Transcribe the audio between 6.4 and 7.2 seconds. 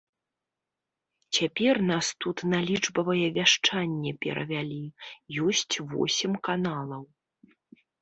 каналаў.